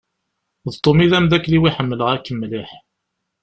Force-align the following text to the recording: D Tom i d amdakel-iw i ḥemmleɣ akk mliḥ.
D 0.71 0.75
Tom 0.83 0.97
i 1.05 1.07
d 1.11 1.13
amdakel-iw 1.17 1.63
i 1.69 1.71
ḥemmleɣ 1.77 2.09
akk 2.15 2.27
mliḥ. 2.33 2.69